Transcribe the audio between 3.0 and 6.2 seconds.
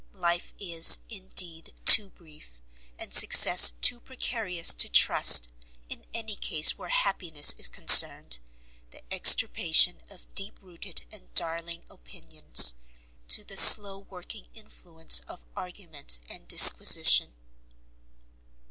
success too precarious, to trust, in